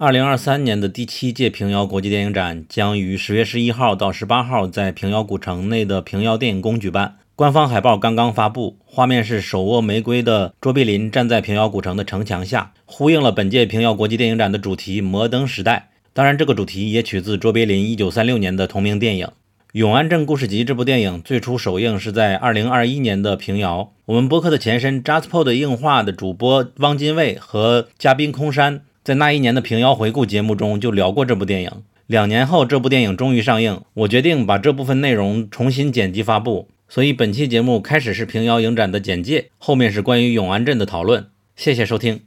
[0.00, 7.16] 二零二三年的第七届平遥国际电影展将于十月十一号到十八号在平遥古城内的平遥电影宫举办。
[7.34, 15.88] 官方海报刚刚发布，画面是手握玫瑰的卓别林站在平遥古城的城墙下，呼应了本届平遥国际电影展的主题“摩登时代”。
[16.14, 19.26] 当然，这个主题也取自卓别林一九三六年的同名电影。
[19.72, 23.92] 《永安镇故事集》这部电影最初首映是在二零二一年的平遥。
[24.06, 31.72] 我们播客的前身 JustPod 硬化的主播汪金卫和嘉宾空山，在那一年的平遥回顾节目中就聊过这部电影。
[32.06, 36.68] 两年后，这部电影终于上映，我决定把这部分内容重新剪辑发布。
[36.90, 41.28] 所以本期节目开始是平遥影展的简介，后面是关于永安镇的讨论。
[41.56, 42.20] 谢谢收听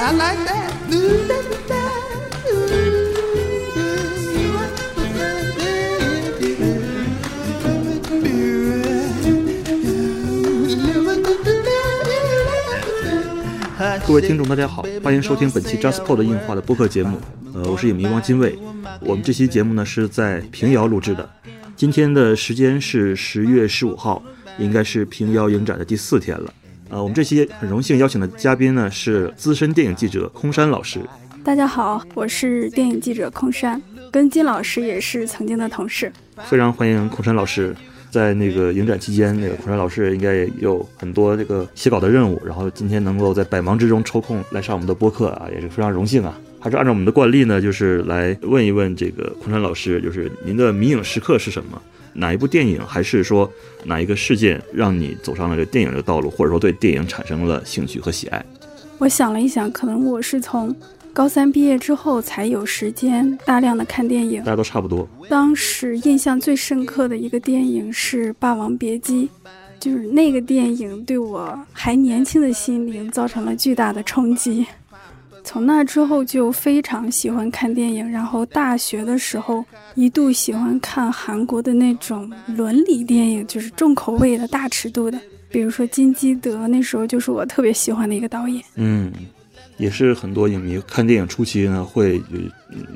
[0.00, 1.61] i like that。
[14.06, 17.18] 各位听众，大家好，欢迎收听本期 JustPod 硬化的播客节目。
[17.54, 18.58] 呃，我是影迷王金卫。
[19.00, 21.28] 我们这期节目呢是在平遥录制的。
[21.76, 24.20] 今天的时间是十月十五号，
[24.58, 26.52] 应该是平遥影展的第四天了。
[26.88, 31.00] 呃，我们这期很荣幸邀请的嘉宾呢是资深电影记者空山老师。
[31.44, 36.12] 大家好，我是电影记者空山，跟金老师也是曾经的同事。
[36.44, 37.74] 非常欢迎空山老师。
[38.12, 46.38] 在那个影展期间，那个孔山老师应该也有很多这个写稿的任务，然后今天能够在百忙之中抽空来上我们的播客啊，也是非常荣幸啊。
[46.60, 51.80] 还是按照我们的惯例呢，就是来问一问这个孔山老师，就是您的迷影时刻是什么？
[52.12, 53.50] 哪一部电影，还是说
[53.84, 58.44] 哪一个事件让你走上了这电影的道路，或者说对电影产生了兴趣和喜爱？
[58.98, 60.76] 我想了一想，可能我是从。
[61.12, 65.06] 高三毕业之后才有时间大量的看电影，大家都差不多。
[65.28, 69.24] 当时印象最深刻的一个电影是《霸王别姬》，
[69.78, 74.66] 就是那个电影对我还年轻的心灵造成了巨大的冲击。
[75.44, 79.62] 从那之后就非常喜欢看电影，然后大学的时候
[79.94, 85.20] 一度喜欢看韩国的那种伦理电影，就是重口味的大尺度的，
[85.50, 88.64] 比如说金基德，那时候就是我特别喜欢的一个导演。
[88.76, 89.12] 嗯。
[89.78, 92.22] 也是很多影迷看电影初期呢会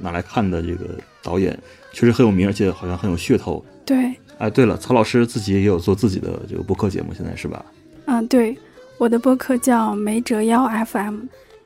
[0.00, 1.58] 拿来看的这个导演，
[1.92, 3.64] 确实很有名，而且好像很有噱头。
[3.84, 7.64] 对，哎，对了，曹老师自己也有做自己的这个播客节目，现在是吧？
[8.06, 8.56] 嗯，对，
[8.98, 11.20] 我的播客叫没折腰 FM，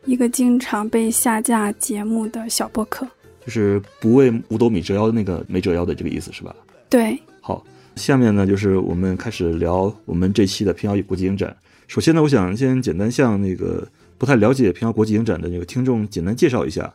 [0.04, 3.06] 一个经常被下架节目的小播客，
[3.44, 6.54] 就是不为五斗米折腰的那个没折腰的这个意思是吧？
[6.88, 7.18] 对。
[7.40, 7.64] 好，
[7.96, 11.54] 下面呢就是我们开始聊我们这期的平遥国际影展。
[11.88, 13.86] 首先呢，我想先简单向那个。
[14.20, 16.92] 不太了解平遥国际影展的这个听众，简单介绍一下。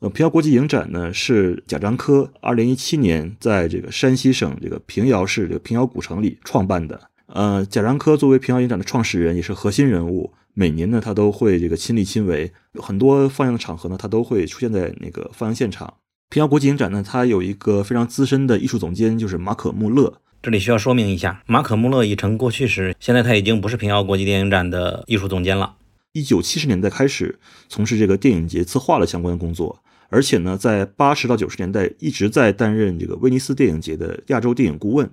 [0.00, 7.00] 呃，平遥国际影展呢是贾樟柯二零一七年在这个山西省这个平遥市这个平遥古城里创办的。
[7.26, 15.94] 呃，贾樟柯作为平遥影展的创始人，也是核心人物，每年呢他都会这个亲力亲为，很多放映的场合呢他都会出现在那个放映现场。
[16.28, 20.12] 平遥国际影展呢，它有一个非常资深的艺术总监，就是马可穆勒。
[20.42, 25.76] 这里需要说明一下，马可穆勒已成过去时，现在他已经不是平遥国际电影展的艺术总监了。
[26.14, 27.36] 一九七十年代开始
[27.68, 35.10] 从事这个电影节策划的相关工作，而且呢，在八十到九十年代一直在担任这个威尼斯电影节的亚洲电影顾问。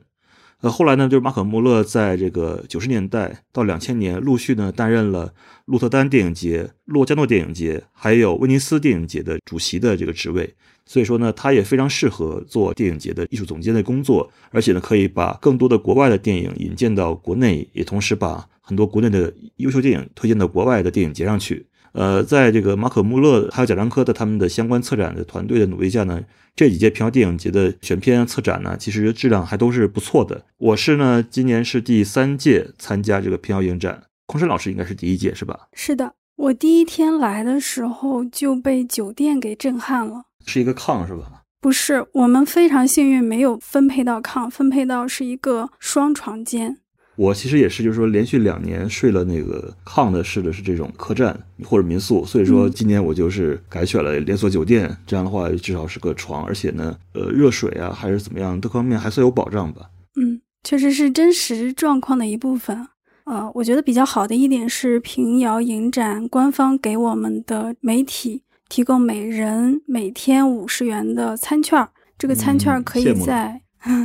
[0.59, 5.34] 呃，后来呢，就是马可穆勒在这个九十年代到两千年陆续呢担任了
[5.66, 10.53] 鹿特丹电影节、洛加诺电影节还有威尼斯电影节的主席的这个职位。
[10.85, 18.47] 所以说呢，他也非常适合做电影节的艺术总监的工作，而且呢，可以把更多的国外的电影引荐到国内，也同时把。
[18.71, 21.67] 很多国内的优秀电影推荐到国外的电影节上去。
[21.91, 26.21] 呃，在这个马可穆勒还有贾樟柯的他们的相关策展的团队的努力下呢，
[26.55, 30.45] 这几届平遥电影节的选片策展呢，其实质量还都是不错的。
[30.57, 35.67] 我是呢，今年是第三届参加这个平遥影展，空山老师应该是第一届是吧？
[35.73, 41.43] 是的，我第一天来的时候就被酒店给震撼了，是一个炕是吧？
[41.59, 46.77] 不是，我们非常幸运没有分配到炕，分配到是一个双床间。
[47.21, 59.88] 我其实也是，就是说连续两年睡了那个炕的式的是这种客栈或者民宿，所以说今年我就是改选了连锁酒店，这样的话至少是个床，而且呢，呃，热水啊还是怎么样，各方面还算有保障吧。
[60.15, 62.88] 嗯，确实是真实状况的一部分。
[63.25, 73.62] 呃，我觉得比较好的一点是平遥影展官方给我们的媒体提供每人每天五十元的餐券，这个餐券可以在。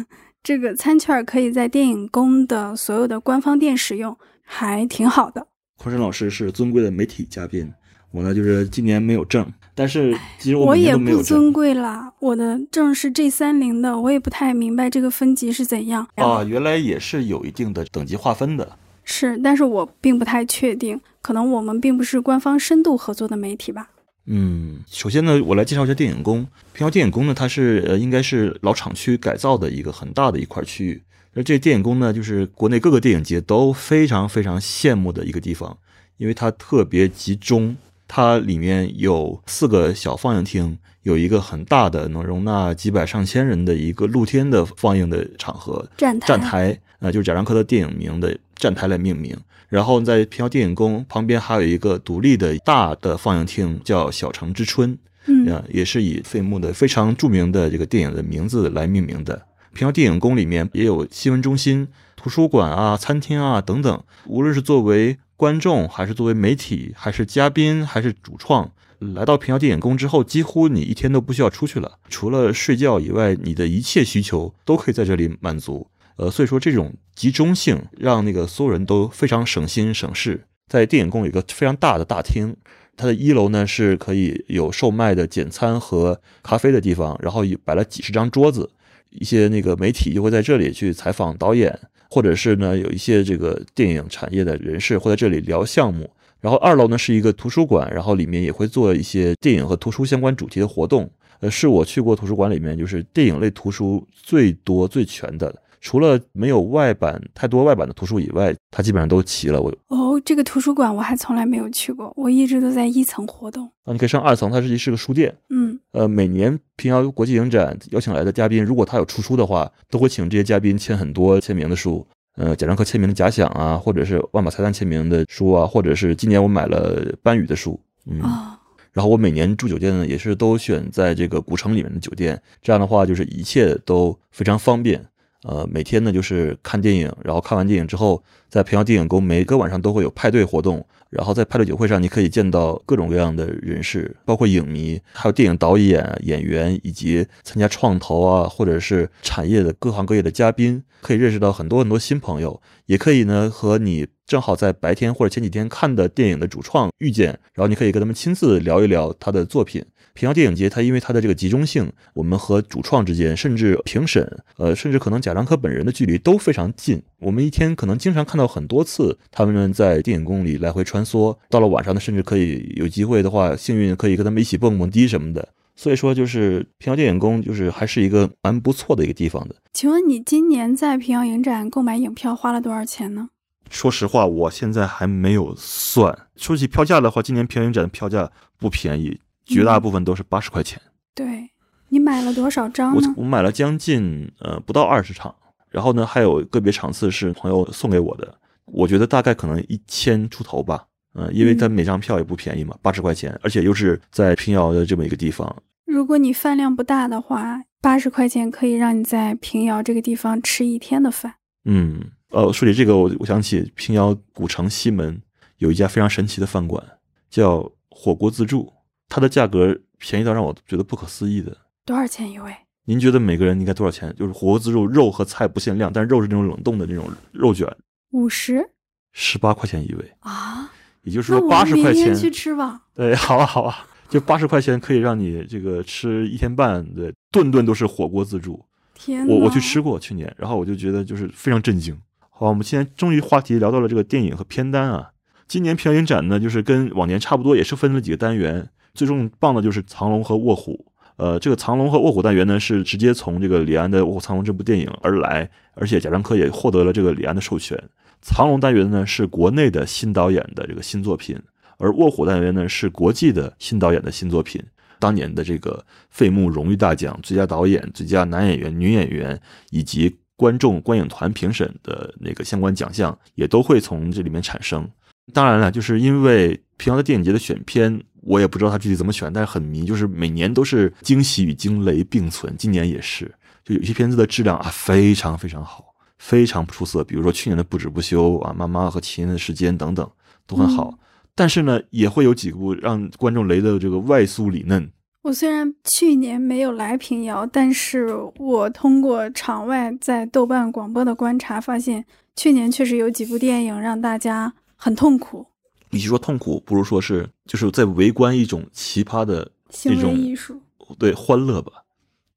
[0.47, 5.45] 这个餐券可以在电影宫的所有的官方店使用，还挺好的。
[5.77, 7.69] 昆山老师是尊贵的媒体嘉宾，
[8.13, 9.45] 我呢就是今年没有证，
[9.75, 16.07] 但是其实我也不尊贵啦，我的证是 G 三零的，我也不太明白这个分级是怎样。
[16.15, 18.79] 啊，原来也是有一定的等级划分的。
[19.03, 23.89] 是，但是我并不太确定，可能我们并不是官方深度合作的媒体吧。
[24.27, 26.47] 嗯，首先呢，我来介绍一下电影宫。
[26.73, 31.03] 平遥电影宫呢，它是呃，应该是老厂区改造的一个很大的一块区域。
[31.35, 35.79] 而这电影宫呢，就是国内各个电影节都非常非常羡慕的一个地方，
[36.17, 37.77] 因为它特别集中。
[38.09, 49.37] 它里面有四个小放映厅，有一个很大的能容纳几百上千人的一个露天的放映的场合，站台，站台，呃，就是贾樟柯的电影名的站台来命名。
[49.69, 54.97] 然后在平遥电影宫旁边还有一个独立的大的放映厅，叫小城之春，
[55.27, 59.47] 嗯，啊，也是以费穆的非常著名的这个电影的名字来命名的。
[59.73, 64.03] 平遥电影宫里面也有新闻中心、图书馆啊、餐厅啊等等。
[64.27, 68.71] 无论是作为观众，还是作为媒体，还是嘉宾，还是主创，
[69.01, 75.89] 来到平遥电影宫之后，几乎你一天都不需要出去了，除了睡觉以外，你的一切需求都可以在这里满足。
[76.17, 80.45] 呃，所以说这种集中性让那个所有人都非常省心省事。
[80.69, 82.57] 在电影宫有一个非常大的大厅，
[82.97, 88.69] 它的一楼呢是可以有售卖的简餐和咖啡的地方，然后摆了几十张桌子，
[89.11, 91.79] 一些那个媒体就会在这里去采访导演，
[92.11, 96.11] 或者是呢有一些这个电影产业的人士会在这里聊项目。
[96.41, 101.11] 然后二楼呢是一个图书馆，然后里面也会做一些电影和图书相关主题的活动。
[101.41, 105.55] 呃，是我去过图书馆里面就是电影类图书最多最全的。
[105.81, 109.61] 除了没有外版太多外版的图书以外，它基本上都齐了。
[109.61, 113.67] 我哦，这个图书馆我还从来没有去过，我一直都在一层活动。
[113.85, 115.35] 啊，你可以上二层，它是是个书店。
[115.51, 122.07] 嗯，呃，每年平遥国际影展邀请来的嘉宾，如果他有出书的话，都会请这些嘉宾签很多签名的书。
[122.37, 127.81] 呃，贾樟柯签名的假想啊，或者是万马才旦签名的书啊，或者是今年我买了班宇的书。
[128.05, 128.21] 嗯。
[128.21, 128.59] 哦，
[128.93, 135.03] 然后我每年住酒店呢，也是都选在这个古城里面的酒店，这样的话就是一切都非常方便。
[135.43, 159.85] 呃，每天呢就是看电影，然后看完电影之后，在平遥电影宫每个晚上都会有派对活动，然后在派对酒会上，你可以见到各种各样的人士，包括影迷，还有电影导演、演员，以及参加创投啊，或者是产业的各行各业的嘉宾，可以认识到很多很多新朋友，也可以呢和你正好在白天或者前几天看的电影的主创遇见，然后你可以跟他们亲自聊一聊他的作品。
[160.17, 167.03] 平遥电影节，它因为它的这个集中性，我们和主创之间，甚至评审，呃，甚至可能贾樟柯本人的距离都非常近。
[167.19, 171.37] 我们一天可能经常看到很多次他们在电影宫里来回穿梭。
[171.51, 175.47] 到了晚上呢，甚至可以有机会的话，幸运可以跟他们一起蹦蹦迪什么的。
[175.77, 179.55] 所以说，就是平遥电影宫，就是还是一个蛮不错的一个地方的。
[179.75, 183.29] 请问你今年在平遥影展购买影票花了多少钱呢？
[183.69, 186.17] 说实话，我现在还没有算。
[186.37, 189.19] 说起票价的话，今年平遥影展的票价不便宜。
[189.47, 190.79] 绝大部分都是八十块钱。
[191.15, 191.51] 对
[191.89, 193.15] 你买了多少张呢？
[193.17, 195.35] 我我买了将近呃不到二十场，
[195.71, 198.35] 然后呢还有个别场次是朋友送给我的，
[198.67, 200.87] 我觉得大概可能一千出头吧。
[201.15, 205.63] 嗯，因为它每张票也不便宜嘛，八十块钱，而且又是在平遥的这么一个地方。
[205.87, 211.37] 如果你饭量不大的话，八十块钱可以让你在平遥这个地方吃一天的饭。
[211.65, 215.23] 嗯，呃，说起这个，我我想起平遥古城西门
[215.57, 216.85] 有一家非常神奇的饭馆，
[217.31, 218.71] 叫火锅自助。
[219.09, 222.55] 它的价格便宜到让我觉得不可思议的，多少钱一位？
[222.85, 224.15] 您觉得每个人应该多少钱？
[224.17, 227.67] 就是火锅自助，肉和菜不限量，但是肉是那种冷冻的那种肉卷，
[228.13, 228.71] 五十，
[229.13, 230.71] 十八块钱一位啊！
[231.03, 232.83] 也就是说八十块钱去吃吧。
[232.95, 238.65] 对，好啊好啊，就八十块钱可以让你这个吃一天半，对，顿顿都是火锅自助。
[238.95, 241.97] 天，我我去吃过去年，然后我就觉得就是非常震惊。
[242.31, 245.11] 好，我们今天终于话题聊到了这个电影和片单啊。
[245.49, 248.69] 今年平遥影展呢，就是跟往年差不多，也是分了几个单元。
[248.97, 250.73] 最重磅的就是《藏龙》和《卧虎》。
[251.17, 257.77] 呃，这个《藏龙》和《卧虎》单元呢，是直接从这个李安的《卧虎藏龙》这部电影而来，而且贾樟柯也获得了这个李安的授权。
[258.21, 261.39] 《藏龙》单元呢是国内的新导演的这个新作品，
[261.79, 264.63] 而《卧虎》单元呢是国际的新导演的新作品。
[264.99, 269.39] 当年的这个费穆荣誉大奖、最佳导演、最佳男演员、女演员
[269.71, 274.87] 以及观众观影团评审的那个相关奖项，也都会从这里面产生。
[275.33, 278.03] 当然了，就是因为平遥的电影节的选片。
[278.29, 282.53] 我也不知道他具体怎么选，但是很迷，就是每年都是惊喜与惊雷并存。
[282.59, 283.33] 今年也是，
[283.65, 287.05] 就有些片子的质量啊非常非常好，非常出色。
[287.05, 290.11] 比如说去年的《不止不休》啊，《妈妈和情人的时间》等等
[290.45, 290.99] 都很好。
[291.37, 294.91] 但是呢，也会有几部让观众雷的这个外酥里嫩。
[295.23, 302.05] 我虽然去年没有来平遥，但是我通过场外在豆瓣广播的观察，发现
[302.35, 305.47] 去年确实有几部电影让大家很痛苦。
[305.91, 309.51] 与其说痛苦，不如说是就是在围观一种奇葩的
[309.85, 310.61] 一种艺术。
[310.99, 311.73] 对欢乐吧，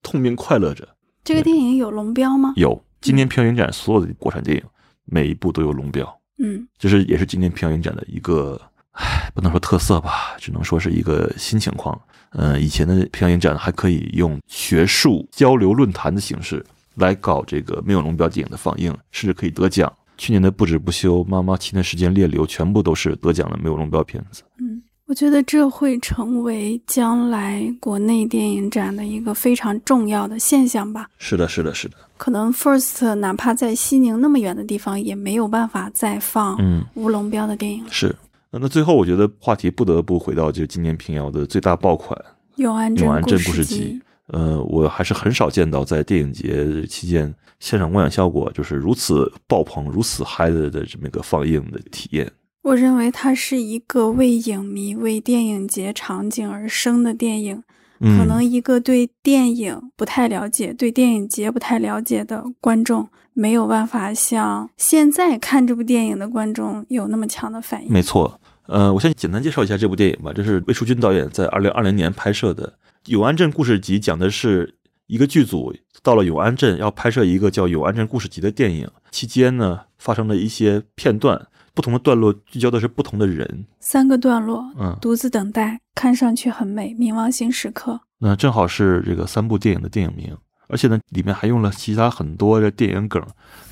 [0.01, 0.87] 痛并快乐着。
[1.23, 2.53] 这个电影有龙标吗？
[2.55, 4.63] 有今年平遥影展所有的国产电影，
[5.05, 8.59] 每一部都有龙标，嗯，就是也是今年平遥影展的一个，
[8.91, 11.99] 唉，不能说特色吧，只能说是一个新情况。
[12.31, 16.65] 呃，以前的平遥影展还可以用学术交流论坛的形式
[16.95, 19.91] 来搞这个没有龙标电影的放映，甚至可以得奖。
[20.19, 24.43] 去年的不止不休、妈妈亲的时间、猎流，全部都是得奖的没有龙标片子。
[24.59, 31.07] 嗯，我觉得这会成为将来国内电影展的一个非常重要的现象吧。
[31.17, 31.95] 是的，是的，是的。
[32.17, 37.89] 可能 First 哪怕在西宁那么远的地方，也没有办法再放嗯，无龙标的电影了。
[37.89, 38.13] 是。
[38.51, 42.19] 那那最后，我觉得话题不得不回到就今年平遥的最大爆款
[42.57, 44.01] 永安镇故事事集。
[44.29, 52.31] 呃，我还是很少见到在电影节期间现场观影效果就是如此爆棚、如此嗨的的这么一个放映的体验。
[52.61, 57.63] 我认为它是一个为影迷、为电影节场景而生的电影。
[58.01, 67.91] 嗯可能一个对电影不太了解、对电影节不太了解的观众，没有办法像现在看这部电影的观众有那么强的反应。
[67.91, 70.31] 没错，呃，我先简单介绍一下这部电影吧。
[70.33, 72.65] 这是魏淑君导演在二零二零年拍摄的
[73.09, 74.75] 《永安镇故事集》，讲的是
[75.07, 75.73] 一个剧组
[76.03, 83.65] 到了永安镇要拍摄一个叫《永安镇故事集》的电影，期间呢发生了一些片段，不同的段落聚焦的是不同的人。
[83.79, 87.99] 三个段落，嗯，独自等待，看上去很美，冥王星时刻。
[88.19, 90.37] 那正好是这个三部电影的电影名，
[90.67, 93.19] 而且呢，里面还用了其他很多的电影梗，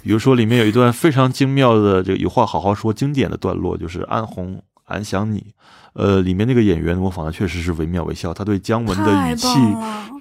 [0.01, 5.53] 比如说里面有一段非常精妙的这个有话好好说经典的段落，就是安红俺想你，
[5.93, 9.47] 呃，里面那个演员模仿的确实是惟妙惟肖，他对姜文的语气！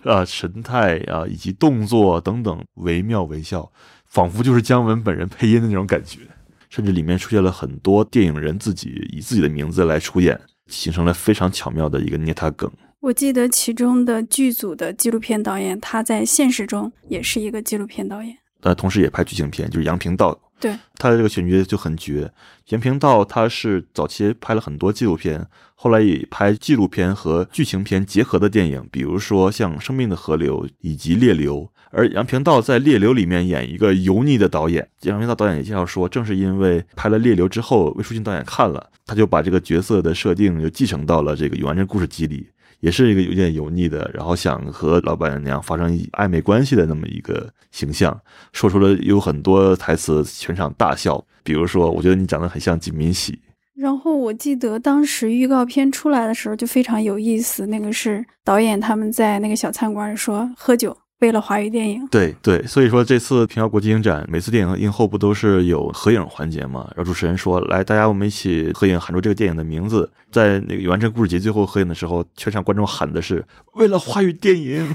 [0.04, 3.68] 啊、神态啊以及动作等等惟妙惟肖，
[4.04, 6.20] 仿佛就是姜文本人配音的那种感觉，
[6.68, 12.70] 甚至里面出现了很多电影人自己以自己的名字来出演，形成了非常巧妙的一个捏他梗。
[13.00, 18.37] 我记得其中的剧组的纪录片导演，他在现实中也是一个纪录片导演。
[18.62, 22.32] 呃，同时也拍剧情片，就是杨平道，对，他的这个选角就很绝。
[22.68, 31.60] 杨平道他是早期拍了很多纪录片，后来也拍纪录片和剧情片结合的电影，比如说像《生命的河流》以及《猎流》。
[31.92, 34.86] 而杨平道在《猎流》里面演一个油腻的导演。
[35.02, 42.48] 杨平道导演也介绍说，正是因为拍了《猎流》之后，魏淑君导演看了，他就把这个角色的设定就继承到了这个《永安镇故事集》里。
[42.80, 48.18] 也是一个有点油腻的，然后想和老板娘发生暧昧关系的那么一个形象，
[48.52, 51.25] 说出了有很多台词，全场大笑。
[51.42, 53.38] 比如说，我觉得你长得很像金敏喜，
[53.75, 62.06] 然后我记得当时预告片出来的时候就非常有意思，那个是导演他们在那个小餐馆里说喝酒，为了华语电影。
[62.08, 66.87] 对对，所以说这次平遥国际影展，每次电影映后不都是有合影环节吗？
[66.94, 73.44] 然后主持人说：“来，大家我们一起合影，喊出这个电影的名字。”在那个永安镇故事节最后合影的时候，全场观众喊的是
[73.75, 74.94] “为了华语电影”，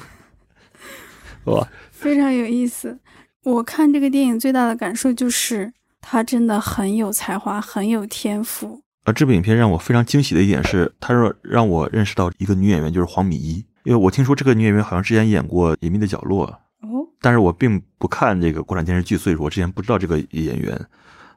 [1.46, 3.00] 哇，非常有意思。
[3.44, 8.84] 我看这个电影最大的感受就是，他真的很有才华，很有天赋。
[9.04, 13.66] 而这部影片让我非常惊喜的一点是，他说让我认识到一个女演员，就是黄米一。
[13.84, 16.48] 因为我听说这个女演员好像之前演过《隐秘的角落》，
[16.88, 20.80] 哦，但是我并不看这个国产电视剧，所以说我之前不知道这个演员。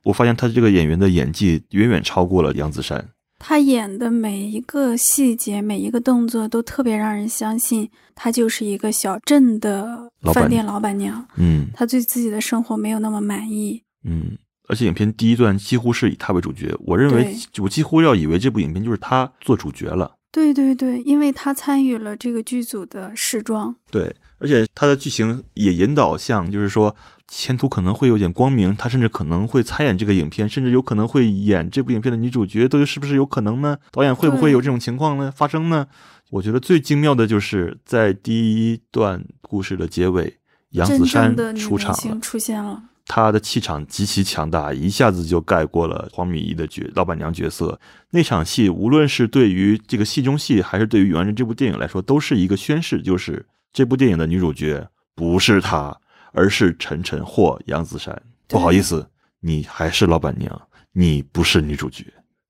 [0.03, 3.03] 我发现她这个演员的演技远远超过了杨子姗。
[3.39, 11.27] 她演的每一个细节、每一个动作都特别让人相信，她就是一个小镇的饭店老板娘。
[11.37, 13.83] 嗯她对自己的生活没有那么满意。
[14.05, 14.37] 嗯，
[14.69, 20.17] 而且影片第一段几乎是以她为主角，我认为我几乎要以为这部影片就是她做主角了。
[20.35, 23.73] 对对对，因为他参与了这个剧组的试妆。
[23.89, 26.97] 对，而且他的剧情也引导向，就是说
[27.29, 33.79] 前途可能会有点光明，他甚至可能会参演这个影片，甚至有可能会演这部影片的女主角，都是不是有可能呢？
[33.93, 35.87] 导演会不会有这种情况呢发生呢？
[36.31, 40.39] 我觉得最精妙的就是在第一段故事的结尾，
[40.71, 42.83] 杨子姗出场了，出现了。
[43.07, 47.79] 她的气场极其强大，一下子就盖过了黄米依的角老板娘角色。
[48.11, 55.97] 那场戏，无论是对于这个戏中戏，还是对于《永安镇》这部电影来说，都是一个宣誓，就是这部电影的女主角不是她，
[56.33, 58.21] 而是陈晨或杨子姗。
[58.49, 59.07] 不好意思，
[59.41, 62.05] 你还是老板娘，你不是女主角。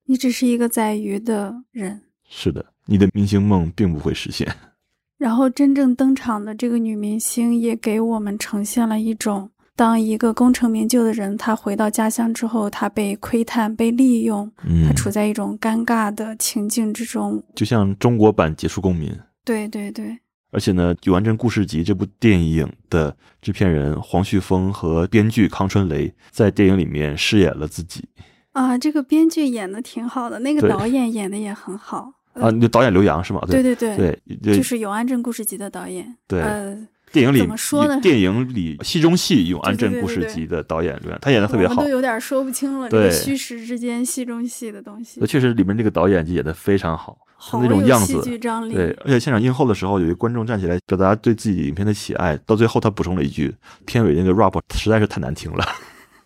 [0.05, 2.03] 你只是一个宰鱼的人。
[2.29, 4.47] 是的，你的明星梦并不会实现。
[5.17, 17.43] 然后真正登场的这个女明星也给我们呈现了一种，当一个功成名就的人，他回到家乡之后，他被窥探、被利用，嗯他，处在一种尴尬的情境之中。
[17.53, 19.11] 就像中国版《结束公民》。
[19.43, 20.17] 对对对，
[20.51, 28.07] 而且呢，《永安镇故事集》这部电影的制片人黄旭峰和编剧康春雷在电影里面饰演了自己。
[28.53, 32.09] 啊，这个编剧演的挺好的，那个导演演的也很好。
[32.33, 33.41] 啊，你导演刘洋是吗？
[33.47, 36.15] 对对对对对，就是《永安镇故事集》的导演。
[36.27, 36.75] 对呃，
[37.15, 41.87] 电影里怎么说呢电影里戏中戏《永安镇故事集》的导演刘洋，他演的特别好。
[41.87, 48.21] 有点说不清了， 对虚实之间戏中戏的东西，确实，里面这个导演就演的非常好，好那种样子。
[48.21, 53.55] 对，而且现场映后的时候，有一个观众站起来表达对自己影片的喜爱，到最后他补充了一句
[53.87, 55.65] ：“片尾那个 rap 实在是太难听了。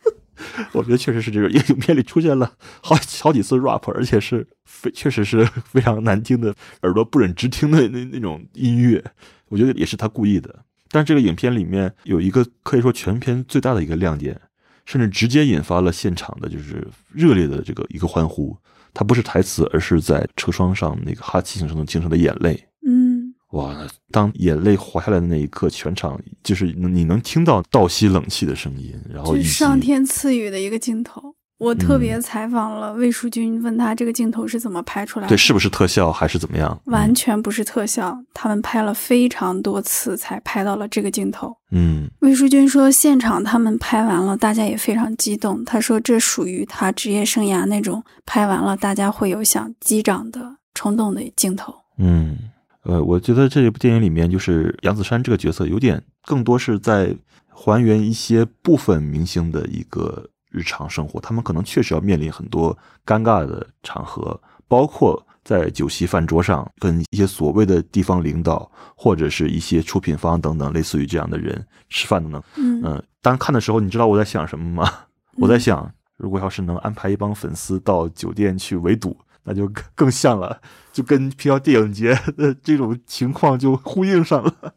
[0.74, 9.03] ”我觉得确实是这个，因为影片里出现了好好几次 rap，而且是非确实是非常难听的，耳朵不忍直听的那那种音乐，
[9.50, 10.63] 我觉得也是他故意的。
[10.91, 14.39] 但这个影片里面有一个可以说全片最大的一个亮点，
[14.86, 18.58] 甚至直接引发了现场的就是热烈的这个一个欢呼。
[18.91, 22.67] 它不是台词，而是在车窗上那个哈气形成的形成的眼泪。
[22.88, 23.88] 嗯，哇！
[24.10, 31.36] 当眼泪滑下来的那一刻，全场就是你能听到倒吸冷气的声音，然后是上天赐予的一个镜头。
[31.60, 35.30] 我特别嗯采访了魏淑君，问他这个镜头是怎么拍出来的。
[35.30, 36.82] 对是不是特效还是怎么样？
[36.86, 41.54] 完全不是特效，他们拍了非常多次才拍到了这个镜头。
[41.72, 45.63] 嗯魏淑君说，现场他们拍完了，大家也非常激动。
[45.66, 51.75] 他说，这属于他职业生涯那种拍完了大家会有想击掌的冲动的镜头。
[51.98, 52.38] 嗯，
[52.84, 57.13] 呃，我觉得这部电影里面就是杨子姗这个角色，有点更多是在
[57.50, 72.44] 还原一些部分明星的一个日常生活，他们可能确实要面临很多尴尬的场合，包括在酒席饭桌上跟一些所谓的地方领导或者是一些出品方等等类似于这样的人吃饭等等。
[72.58, 74.91] 嗯嗯，当看的时候，你知道我在想什么吗？
[75.38, 80.60] 我在想，如果要是能安排一帮粉丝到酒店去围堵，那就更更像了，
[80.91, 84.74] 就跟平遥电影节的这种情况就呼应上了。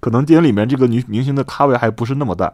[0.00, 2.52] 可能电影里面这个女明星的咖位还不是那么大。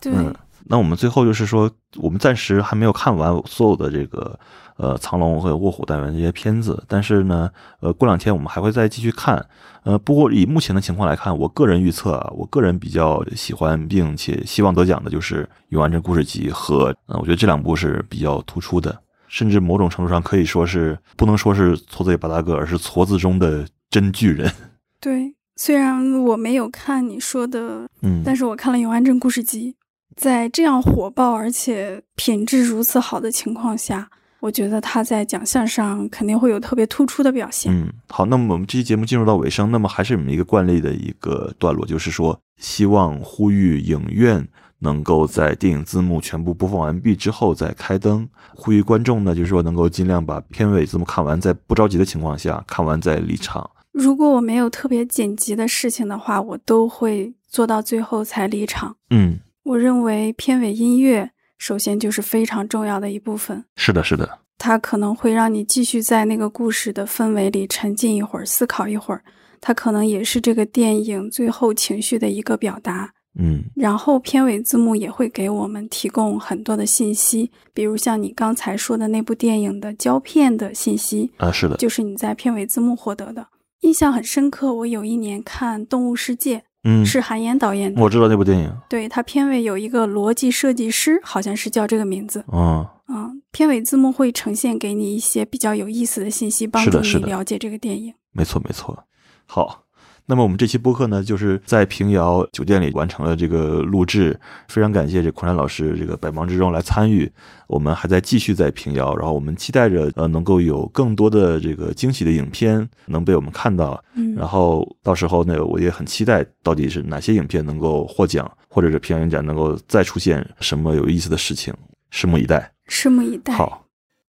[0.00, 0.34] 对，嗯，
[0.66, 4.38] 那我们最后就是说，我们暂时还没有看完所有的这个
[4.76, 9.44] 呃藏龙和卧虎单元这些片子，但是呢，呃，过两天我们还会再继续看。
[9.82, 18.98] 呃，不过以目前的情况来看，我个人预测啊，我个人比较喜欢并且希望得奖的就是《永安镇故事集》和，呃，我觉得这两部是比较突出的，
[19.28, 24.50] 甚至某种程度上可以说是不能说是矬子里拔大个，而是矬子中的真巨人。
[25.00, 25.34] 对。
[25.56, 29.72] 虽然我没有看你说的，嗯，但是我看了《永安镇故事集》，
[30.16, 34.08] 在这样火爆而且品质如此好的情况下，
[34.40, 37.72] 我觉得他在奖项上肯定会有特别突出的表现。
[37.72, 44.46] 嗯，好，那么我们这期节目进入到尾声，那么还是我们一个惯例的一个段落，就是说，希望呼吁影院
[44.80, 53.70] 能够在电影字幕全部播放完毕之后再开灯，呼吁观众呢，就是说能够尽量把片尾字幕看完，在不着急的情况下看完再离场。
[53.92, 58.94] 如果我没有特别紧急的事情的话，我都会做到最后才离场。
[59.10, 69.22] 嗯，我认为片尾音乐首先就是非常重要的一部分，是的，是的，它可能会让你继续在那个故事的氛围里沉浸一会儿，思考一会儿。
[69.60, 73.10] 它可能也是这个电影最后情绪的一个表达。
[73.36, 83.46] 嗯然后片尾字幕也会给我们提供很多的信息，比如像你刚才说的那部电影的胶片的信息，啊，是的，就是你在片尾字幕获得的。
[83.80, 92.44] 印象很深刻，我有一年看《动物世界》，嗯，是韩延导演的，我知道那部电影，对他片尾有一个逻辑设计师，好像是叫这个名字。
[92.52, 98.14] 嗯啊，片尾字幕会呈现给你一些比较有意思的信息，帮助你了解这个电影。
[98.32, 99.04] 没错，没错。
[99.46, 99.83] 好，
[100.26, 107.30] 那么我们这期播客呢，就是在平遥酒店里完成了这个录制，非常感谢这孔山老师这个百忙之中来参与。
[107.66, 114.02] 我们还在继续在平遥，然后我们期待着呃能够有更多的这个惊喜的影片能被我们看到。
[114.14, 121.74] 嗯，然后到时候呢，我也很期待到底是哪些影片能够获奖，或者是平遥影展能够再出现什么有意思的事情，
[122.10, 122.72] 拭目以待。
[122.88, 123.52] 拭目以待。
[123.54, 123.84] 好，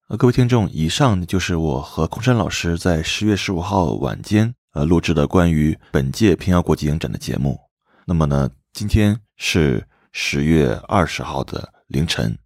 [0.09, 7.59] 呃，各位听众，以上就是我和空山老师在十月十五号晚间呃录制的关于本届平遥国际影展的节目。
[8.07, 12.37] 那么呢，今天是十月二十号的凌晨，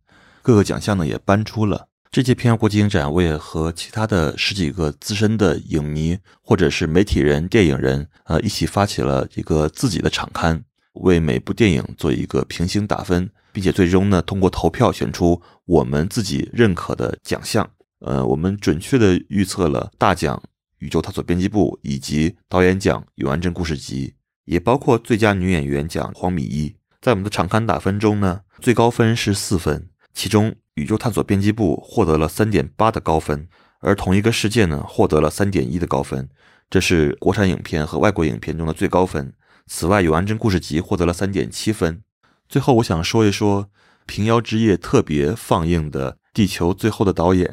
[0.40, 1.88] 各个奖项呢也颁出了。
[2.10, 10.64] 这届平遥国际影展，我也和其他的十几个资深的影迷或者是媒体人、电影人，呃，一起发起了一个自己的场刊，
[10.94, 17.68] 为每部电影做一个评星打分，并且最终呢通过投票选出我们自己认可的奖项。
[18.00, 20.40] 呃，我们准确的预测了大奖
[20.78, 24.08] 《宇宙探索编辑部》以及导演奖《永安镇故事集》，
[24.44, 26.74] 也包括最佳女演员奖黄米一。
[27.00, 33.48] 在我们的场刊打分中呢，最高分是四分，其中《宇宙探索编辑部》获得了三点八的高分，
[33.80, 36.28] 而同一个事件呢获得了三点一的高分，
[36.68, 39.32] 这是国产影片和外国影片中的最高分。
[39.66, 42.02] 此外，《永安镇故事集》获得了三点七分。
[42.48, 43.68] 最后，我想说一说
[44.06, 47.46] 平遥之夜特别放映的地球最后的导演》，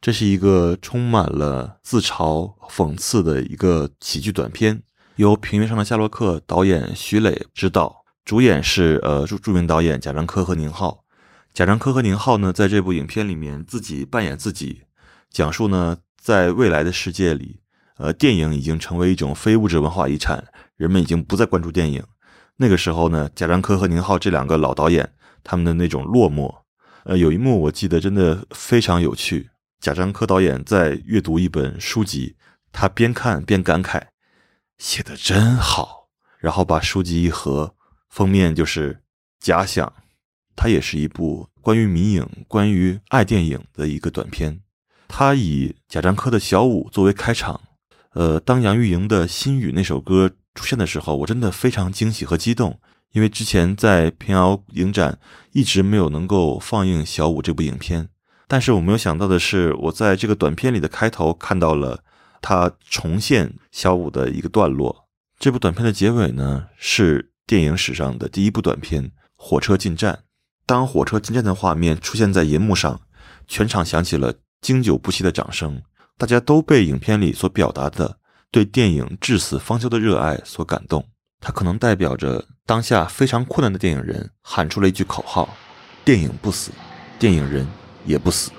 [0.00, 4.82] 这是一个充满了自嘲、讽刺的一个喜剧短片，
[5.16, 11.04] 由《平原上的夏洛克》导演徐磊执导，主演是呃著著名导演贾樟柯和宁浩。
[11.52, 14.82] 贾樟柯和宁浩呢，在这部影片里面自己扮演自己，
[15.30, 17.60] 讲述呢，在未来的世界里，
[17.96, 20.44] 呃，电影已经成为一种非物质文化遗产，
[20.76, 22.04] 人们已经不再关注电影。
[22.58, 26.54] 那个时候呢，贾樟柯和宁浩这两个老导演，他们的那种落寞，
[27.04, 29.48] 呃，有一幕我记得真的非常有趣。
[29.80, 32.36] 贾樟柯导演在阅读一本书籍，
[32.72, 34.02] 他边看边感慨
[34.78, 36.08] ：“写的真好。”
[36.40, 37.74] 然后把书籍一合，
[38.08, 39.02] 封面就是
[39.38, 39.92] 假想。
[40.54, 44.60] 它也是一部关于迷影、关于爱电影的一个短片。
[45.06, 47.60] 它以贾樟柯的小舞作为开场。
[48.12, 52.80] 呃，当杨钰莹的《心语》那首歌出现的时候，我真的非常惊喜和激动，
[53.12, 55.18] 因为之前在平遥影展
[55.52, 58.08] 一直没有能够放映小舞这部影片。
[58.48, 62.04] 但是我没有想到的是，我在这个短片里的开头看到了
[62.40, 65.08] 他重现小舞的一个段落。
[65.38, 69.04] 这部短片的结尾呢，是电影史上的第一部短片
[69.36, 70.14] 《火车进站》。
[70.64, 73.00] 当火车进站的画面出现在银幕上，
[73.46, 75.82] 全场响起了经久不息的掌声。
[76.18, 78.18] 大家都被影片里所表达的
[78.50, 81.06] 对电影至死方休的热爱所感动。
[81.40, 85.54] 它可能代表着当下非常困难的电影人喊出了一句口号
[86.04, 86.70] ：“电影不死，
[87.18, 87.66] 电影人
[88.06, 88.50] 也不死。”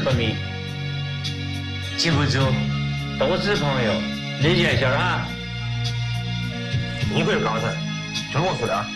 [0.00, 0.34] 不明，
[1.96, 2.40] 记不住，
[3.18, 3.92] 都是朋友，
[4.42, 5.26] 理解一下啊。
[7.12, 7.68] 你不是刚才
[8.32, 8.86] 听我说的啊？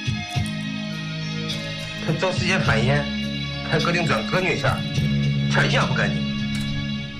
[2.06, 3.04] 他找时间攀岩，
[3.70, 4.78] 还搁顶砖割女下，
[5.50, 6.16] 钱一样不干净。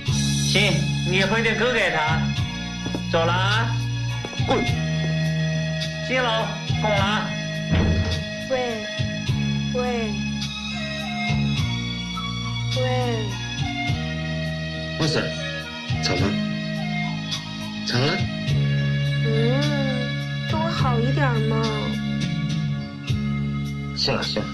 [0.05, 0.73] 行，
[1.09, 2.21] 你回去割给他，
[3.11, 3.75] 走了啊。
[4.47, 4.63] 滚。
[6.07, 6.47] 行了，
[6.81, 7.29] 空了。
[8.49, 8.85] 喂，
[9.73, 10.13] 喂，
[12.77, 13.44] 喂。
[14.99, 15.21] 没事，
[16.03, 16.27] 怎么？
[17.85, 18.13] 怎么了？
[19.25, 19.61] 嗯，
[20.49, 21.61] 对我好一点嘛。
[23.95, 24.47] 行了行了。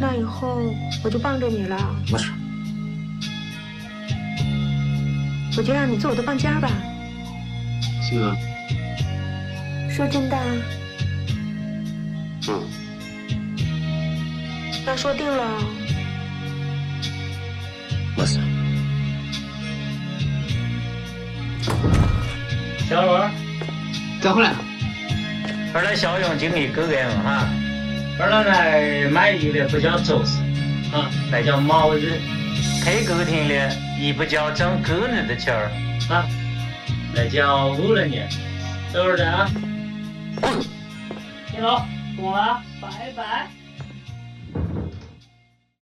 [0.00, 1.76] 那以后我就帮着你了。
[2.10, 2.32] 没事。
[5.56, 6.68] 我就让你做我的帮家吧。
[8.02, 8.36] 行啊，
[9.88, 10.36] 说真的？
[12.48, 12.62] 嗯，
[14.84, 15.62] 那说定了。
[18.16, 18.38] 没事。
[22.88, 23.28] 小罗，
[24.20, 24.52] 再回来。
[25.72, 27.48] 二来小勇经理哥哥哈，
[28.20, 30.38] 二来呢买鱼的不叫走私，
[30.92, 32.20] 啊，那叫毛日，
[32.84, 35.70] 开歌厅的也不叫挣个人的钱儿，
[36.10, 36.24] 啊。
[37.16, 38.22] 那叫误了你，
[38.92, 39.48] 是不是啊？
[41.50, 43.48] 行了，过了，拜拜。